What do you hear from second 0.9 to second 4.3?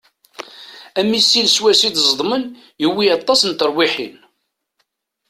Amisil swayes i d-ẓedmen yewwi aṭas n terwiḥin.